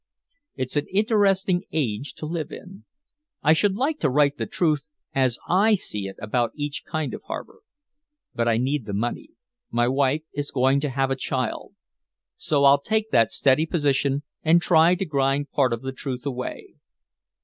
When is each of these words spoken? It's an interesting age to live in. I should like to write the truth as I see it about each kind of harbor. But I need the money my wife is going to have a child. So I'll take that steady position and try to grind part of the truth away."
It's 0.55 0.75
an 0.75 0.87
interesting 0.91 1.65
age 1.71 2.15
to 2.15 2.25
live 2.25 2.51
in. 2.51 2.85
I 3.43 3.53
should 3.53 3.75
like 3.75 3.99
to 3.99 4.09
write 4.09 4.37
the 4.39 4.47
truth 4.47 4.81
as 5.13 5.37
I 5.47 5.75
see 5.75 6.07
it 6.07 6.15
about 6.19 6.53
each 6.55 6.85
kind 6.89 7.13
of 7.13 7.21
harbor. 7.27 7.59
But 8.33 8.47
I 8.47 8.57
need 8.57 8.87
the 8.87 8.93
money 8.95 9.29
my 9.69 9.87
wife 9.87 10.23
is 10.33 10.49
going 10.49 10.79
to 10.79 10.89
have 10.89 11.11
a 11.11 11.15
child. 11.15 11.75
So 12.35 12.63
I'll 12.63 12.81
take 12.81 13.11
that 13.11 13.31
steady 13.31 13.67
position 13.67 14.23
and 14.41 14.59
try 14.59 14.95
to 14.95 15.05
grind 15.05 15.51
part 15.51 15.71
of 15.71 15.83
the 15.83 15.91
truth 15.93 16.25
away." 16.25 16.73